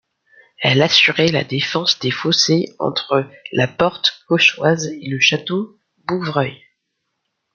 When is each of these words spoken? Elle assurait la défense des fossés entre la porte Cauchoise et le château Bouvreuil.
Elle 0.63 0.81
assurait 0.81 1.27
la 1.27 1.43
défense 1.43 1.99
des 1.99 2.09
fossés 2.09 2.73
entre 2.79 3.23
la 3.51 3.67
porte 3.67 4.23
Cauchoise 4.27 4.87
et 4.87 5.07
le 5.07 5.19
château 5.19 5.77
Bouvreuil. 6.07 6.57